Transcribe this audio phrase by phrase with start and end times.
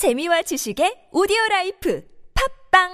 [0.00, 2.02] 재미와 지식의 오디오 라이프
[2.70, 2.88] 팟빵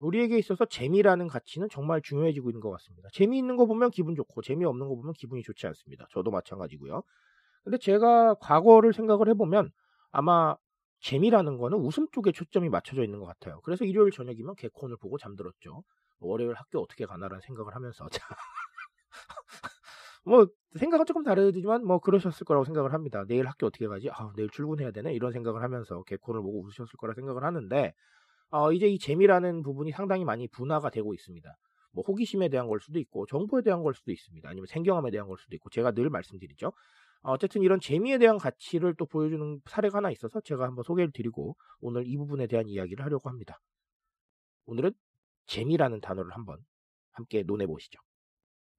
[0.00, 3.08] 우리에게 있어서 재미라는 가치는 정말 중요해지고 있는 것 같습니다.
[3.12, 6.08] 재미있는 거 보면 기분 좋고 재미없는 거 보면 기분이 좋지 않습니다.
[6.10, 7.04] 저도 마찬가지고요.
[7.62, 9.70] 근데 제가 과거를 생각을 해보면
[10.10, 10.56] 아마
[11.00, 13.60] 재미라는 거는 웃음 쪽에 초점이 맞춰져 있는 것 같아요.
[13.62, 15.82] 그래서 일요일 저녁이면 개콘을 보고 잠들었죠.
[16.18, 18.24] 월요일 학교 어떻게 가나라는 생각을 하면서 자,
[20.24, 20.48] 뭐
[20.78, 23.24] 생각은 조금 다르지만 뭐 그러셨을 거라고 생각을 합니다.
[23.28, 24.10] 내일 학교 어떻게 가지?
[24.10, 27.92] 아, 내일 출근해야 되네 이런 생각을 하면서 개콘을 보고 웃으셨을 거라 생각을 하는데
[28.50, 31.56] 어, 이제 이 재미라는 부분이 상당히 많이 분화가 되고 있습니다.
[31.92, 34.48] 뭐 호기심에 대한 걸 수도 있고 정보에 대한 걸 수도 있습니다.
[34.48, 36.72] 아니면 생경함에 대한 걸 수도 있고 제가 늘 말씀드리죠.
[37.26, 41.56] 어, 어쨌든 이런 재미에 대한 가치를 또 보여주는 사례가 하나 있어서 제가 한번 소개를 드리고
[41.80, 43.58] 오늘 이 부분에 대한 이야기를 하려고 합니다.
[44.66, 44.92] 오늘은
[45.46, 46.58] 재미라는 단어를 한번
[47.10, 47.98] 함께 논해 보시죠.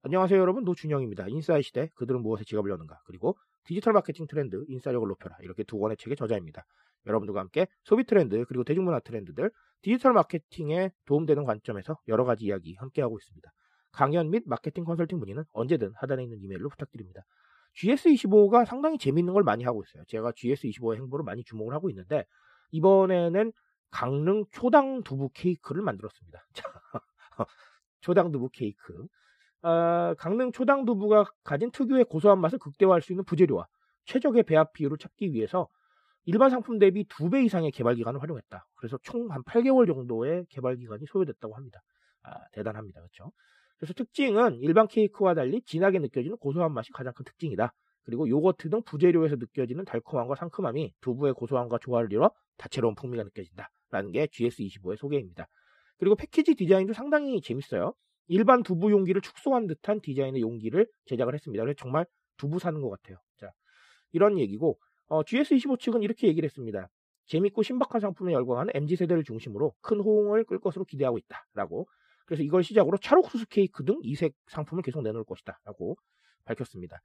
[0.02, 1.28] 안녕하세요 여러분 노준영입니다.
[1.28, 5.98] 인싸의 시대 그들은 무엇에 지갑을 여는가 그리고 디지털 마케팅 트렌드 인싸력을 높여라 이렇게 두 권의
[5.98, 6.64] 책의 저자입니다.
[7.04, 9.50] 여러분들과 함께 소비 트렌드 그리고 대중문화 트렌드들
[9.82, 13.50] 디지털 마케팅에 도움되는 관점에서 여러 가지 이야기 함께하고 있습니다.
[13.92, 17.24] 강연 및 마케팅 컨설팅 문의는 언제든 하단에 있는 이메일로 부탁드립니다.
[17.78, 20.04] GS25가 상당히 재밌는 걸 많이 하고 있어요.
[20.08, 22.24] 제가 GS25의 행보를 많이 주목을 하고 있는데
[22.72, 23.52] 이번에는
[23.90, 26.44] 강릉 초당 두부 케이크를 만들었습니다.
[28.00, 29.06] 초당 두부 케이크.
[29.62, 33.66] 어, 강릉 초당 두부가 가진 특유의 고소한 맛을 극대화할 수 있는 부재료와
[34.06, 35.68] 최적의 배합 비율을 찾기 위해서
[36.26, 38.66] 일반 상품 대비 2배 이상의 개발 기간을 활용했다.
[38.76, 41.80] 그래서 총 한 8개월 정도의 개발 기간이 소요됐다고 합니다.
[42.22, 43.00] 아, 대단합니다.
[43.00, 43.32] 그렇죠?
[43.78, 47.72] 그래서 특징은 일반 케이크와 달리 진하게 느껴지는 고소한 맛이 가장 큰 특징이다.
[48.02, 53.70] 그리고 요거트 등 부재료에서 느껴지는 달콤함과 상큼함이 두부의 고소함과 조화를 이뤄 다채로운 풍미가 느껴진다.
[53.90, 55.46] 라는 게 GS25의 소개입니다.
[55.98, 57.94] 그리고 패키지 디자인도 상당히 재밌어요.
[58.26, 61.62] 일반 두부 용기를 축소한 듯한 디자인의 용기를 제작을 했습니다.
[61.62, 62.06] 그래서 정말
[62.36, 63.18] 두부 사는 것 같아요.
[63.38, 63.50] 자,
[64.12, 64.78] 이런 얘기고
[65.08, 66.88] 어, GS25 측은 이렇게 얘기를 했습니다.
[67.26, 71.46] 재밌고 신박한 상품에 열광하는 MZ세대를 중심으로 큰 호응을 끌 것으로 기대하고 있다.
[71.54, 71.86] 라고.
[72.28, 75.58] 그래서 이걸 시작으로 찰옥수수 케이크 등 이색 상품을 계속 내놓을 것이다.
[75.64, 75.96] 라고
[76.44, 77.00] 밝혔습니다.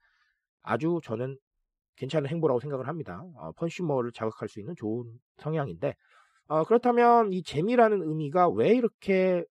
[0.62, 1.38] 아주 저는
[1.96, 3.24] 괜찮은 행보라고 생각을 합니다.
[3.38, 5.06] 어, 컨슈머를 자극할 수 있는 좋은
[5.38, 5.96] 성향인데,
[6.48, 9.46] 어, 그렇다면 이 재미라는 의미가 왜 이렇게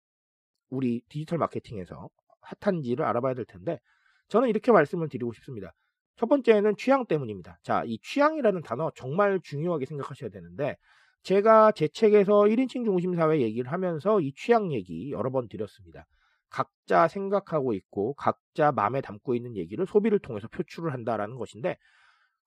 [0.70, 2.10] 우리 디지털 마케팅에서
[2.42, 3.80] 핫한지를 알아봐야 될 텐데,
[4.28, 5.72] 저는 이렇게 말씀을 드리고 싶습니다.
[6.18, 7.60] 첫 번째는 취향 때문입니다.
[7.64, 10.76] 자, 이 취향이라는 단어 정말 중요하게 생각하셔야 되는데,
[11.24, 16.06] 제가 제 책에서 1인칭 중심 사회 얘기를 하면서 이 취향 얘기 여러 번 드렸습니다.
[16.50, 21.78] 각자 생각하고 있고 각자 마음에 담고 있는 얘기를 소비를 통해서 표출을 한다라는 것인데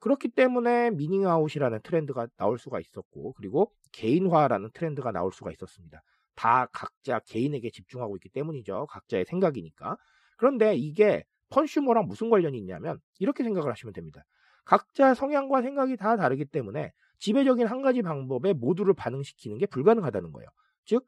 [0.01, 6.03] 그렇기 때문에 미닝아웃이라는 트렌드가 나올 수가 있었고 그리고 개인화라는 트렌드가 나올 수가 있었습니다.
[6.35, 8.87] 다 각자 개인에게 집중하고 있기 때문이죠.
[8.91, 9.97] 각자의 생각이니까.
[10.37, 14.25] 그런데 이게 컨슈머랑 무슨 관련이 있냐면 이렇게 생각을 하시면 됩니다.
[14.65, 20.49] 각자 성향과 생각이 다 다르기 때문에 지배적인 한 가지 방법에 모두를 반응시키는 게 불가능하다는 거예요.
[20.85, 21.07] 즉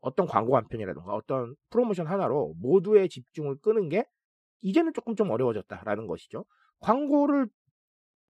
[0.00, 4.04] 어떤 광고 한 편이라든가 어떤 프로모션 하나로 모두의 집중을 끄는 게
[4.62, 6.44] 이제는 조금 좀 어려워졌다라는 것이죠.
[6.80, 7.48] 광고를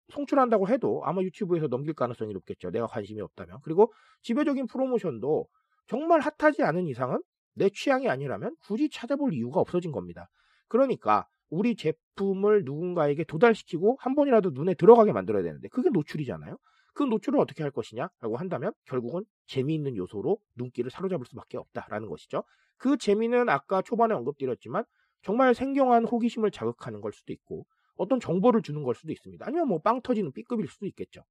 [0.09, 2.69] 송출한다고 해도 아마 유튜브에서 넘길 가능성이 높겠죠.
[2.69, 3.59] 내가 관심이 없다면.
[3.63, 5.47] 그리고 지배적인 프로모션도
[5.88, 7.22] 정말 핫하지 않은 이상은
[7.56, 10.30] 내 취향이 아니라면 굳이 찾아볼 이유가 없어진 겁니다.
[10.68, 16.57] 그러니까 우리 제품을 누군가에게 도달시키고 한 번이라도 눈에 들어가게 만들어야 되는데 그게 노출이잖아요.
[16.95, 22.44] 그 노출을 어떻게 할 것이냐라고 한다면 결국은 재미있는 요소로 눈길을 사로잡을 수밖에 없다라는 것이죠.
[22.78, 24.85] 그 재미는 아까 초반에 언급드렸지만
[25.23, 27.67] 정말 생경한 호기심을 자극하는 걸 수도 있고
[27.97, 29.45] 어떤 정보를 주는 걸 수도 있습니다.
[29.45, 31.23] 아니면 뭐 빵 터지는 B급일 수도 있겠죠.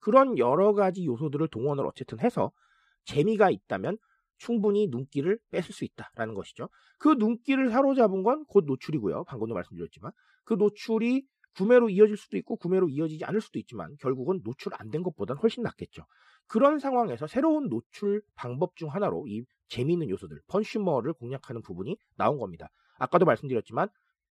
[0.00, 2.52] 그런 여러 가지 요소들을 동원을 어쨌든 해서
[3.04, 3.98] 재미가 있다면
[4.38, 6.68] 충분히 눈길을 뺏을 수 있다라는 것이죠.
[6.98, 9.24] 그 눈길을 사로잡은 건 곧 노출이고요.
[9.24, 10.12] 방금도 말씀드렸지만
[10.44, 11.24] 그 노출이
[11.56, 15.62] 구매로 이어질 수도 있고 구매로 이어지지 않을 수도 있지만 결국은 노출 안 된 것보다는 훨씬
[15.62, 16.04] 낫겠죠.
[16.46, 22.68] 그런 상황에서 새로운 노출 방법 중 하나로 이 재미있는 요소들, 컨슈머를 공략하는 부분이 나온 겁니다.
[22.98, 23.88] 아까도 말씀드렸지만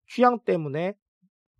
[0.08, 0.96] 취향 때문에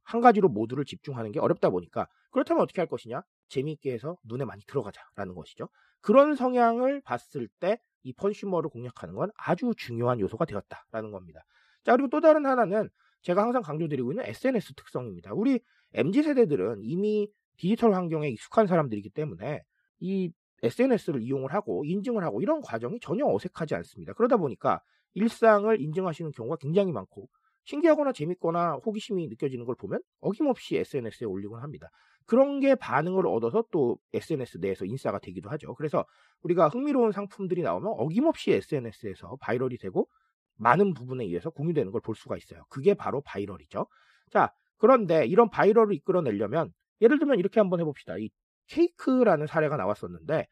[0.04, 3.22] 한 가지로 모두를 집중하는 게 어렵다 보니까 그렇다면 어떻게 할 것이냐?
[3.50, 5.70] 재미있게 해서 눈에 많이 들어가자라는 것이죠.
[6.02, 11.44] 그런 성향을 봤을 때이 컨슈머를 공략하는 건 아주 중요한 요소가 되었다라는 겁니다.
[11.84, 12.90] 자, 그리고 또 다른 하나는
[13.28, 15.34] 제가 항상 강조드리고 있는 SNS 특성입니다.
[15.34, 15.60] 우리
[15.94, 17.28] MZ 세대들은 이미
[17.58, 19.64] 디지털 환경에 익숙한 사람들이기 때문에
[20.00, 20.32] 이
[20.64, 24.14] SNS를 이용을 하고 인증을 하고 이런 과정이 전혀 어색하지 않습니다.
[24.14, 24.80] 그러다 보니까
[25.14, 27.28] 일상을 인증하시는 경우가 굉장히 많고
[27.66, 31.90] 신기하거나 재밌거나 호기심이 느껴지는 걸 보면 어김없이 SNS에 올리곤 합니다.
[32.26, 35.76] 그런 게 반응을 얻어서 또 SNS 내에서 인싸가 되기도 하죠.
[35.76, 36.06] 그래서
[36.44, 40.08] 우리가 흥미로운 상품들이 나오면 어김없이 SNS에서 viral이 되고
[40.58, 42.64] 많은 부분에 의해서 공유되는 걸 볼 수가 있어요.
[42.70, 43.88] 그게 바로 viral이죠.
[44.32, 46.72] 자, 그런데 이런 viral을 이끌어내려면
[47.02, 48.18] 예를 들면 이렇게 한번 해봅시다.
[48.18, 48.30] 이
[48.68, 50.48] 케이크라는 사례가 나왔었는데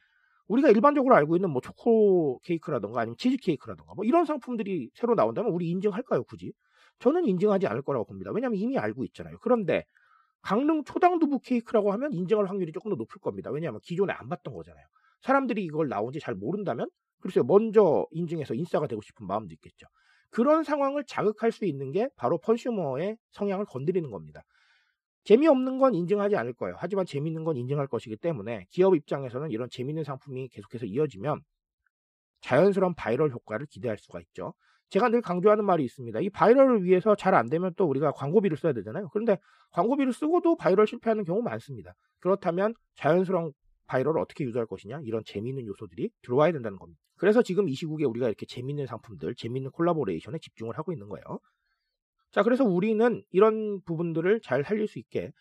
[0.48, 5.52] 우리가 일반적으로 알고 있는 뭐 초코 케이크라던가 아니면 치즈 케이크라던가 뭐 이런 상품들이 새로 나온다면
[5.52, 6.54] 우리 인증할까요, 굳이?
[7.00, 8.32] 저는 인증하지 않을 거라고 봅니다.
[8.34, 9.38] 왜냐하면 이미 알고 있잖아요.
[9.42, 9.86] 그런데
[10.42, 13.52] 강릉 초당두부 케이크라고 하면 인증할 확률이 조금 더 높을 겁니다.
[13.52, 14.86] 왜냐하면 기존에 안 봤던 거잖아요.
[15.22, 16.90] 사람들이 이걸 나온지 잘 모른다면
[17.22, 19.88] 글쎄요 먼저 인증해서 인싸가 되고 싶은 마음도 있겠죠.
[20.36, 24.44] 그런 상황을 자극할 수 있는 게 바로 컨슈머의 성향을 건드리는 겁니다.
[25.24, 26.76] 재미없는 건 인증하지 않을 거예요.
[26.78, 31.40] 하지만 재미있는 건 인증할 것이기 때문에 기업 입장에서는 이런 재미있는 상품이 계속해서 이어지면
[32.42, 34.54] 자연스러운 바이럴 효과를 기대할 수가 있죠.
[34.90, 36.20] 제가 늘 강조하는 말이 있습니다.
[36.20, 39.08] 이 viral을 위해서 잘 안 되면 또 우리가 광고비를 써야 되잖아요.
[39.14, 39.38] 그런데
[39.72, 41.94] 광고비를 쓰고도 바이럴 실패하는 경우 많습니다.
[42.20, 43.54] 그렇다면 자연스러운
[43.88, 47.05] viral을 어떻게 유도할 것이냐 이런 재미있는 요소들이 들어와야 된다는 겁니다.
[47.18, 51.40] 그래서 지금 이 시국에 우리가 이렇게 재미있는 상품들, 재미있는 collaboration에 집중을 하고 있는 거예요.
[52.32, 55.32] 자, 그래서 우리는 이런 부분들을 잘 살릴 수 있게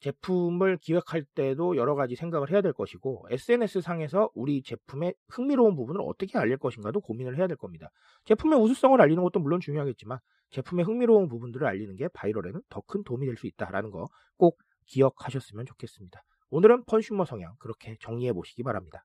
[0.00, 6.02] 제품을 기획할 때도 여러 가지 생각을 해야 될 것이고 SNS 상에서 우리 제품의 흥미로운 부분을
[6.04, 7.90] 어떻게 알릴 것인가도 고민을 해야 될 겁니다.
[8.26, 10.18] 제품의 우수성을 알리는 것도 물론 중요하겠지만
[10.50, 15.64] 제품의 흥미로운 부분들을 알리는 게 바이럴에는 더 큰 도움이 될 수 있다라는 거 꼭 기억하셨으면
[15.66, 16.22] 좋겠습니다.
[16.50, 19.04] 오늘은 컨슈머 성향 그렇게 정리해 보시기 바랍니다.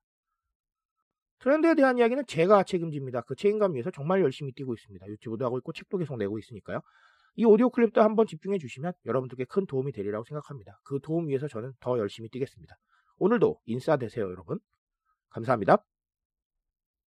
[1.42, 3.22] 트렌드에 대한 이야기는 제가 책임집니다.
[3.22, 5.06] 그 책임감 위해서 정말 열심히 뛰고 있습니다.
[5.08, 6.80] 유튜브도 하고 있고 책도 계속 내고 있으니까요.
[7.34, 10.78] 이 오디오 클립도 한번 집중해 주시면 여러분들께 큰 도움이 되리라고 생각합니다.
[10.84, 12.76] 그 도움 위해서 저는 더 열심히 뛰겠습니다.
[13.18, 14.60] 오늘도 인싸 되세요, 여러분.
[15.30, 15.82] 감사합니다.